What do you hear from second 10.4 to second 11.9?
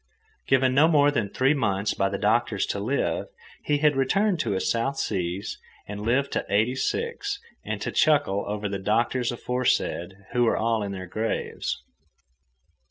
were all in their graves.